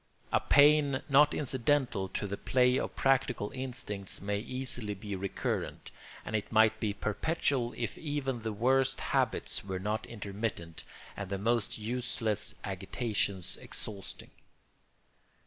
[0.33, 5.91] A pain not incidental to the play of practical instincts may easily be recurrent,
[6.25, 10.83] and it might be perpetual if even the worst habits were not intermittent
[11.15, 14.31] and the most useless agitations exhausting.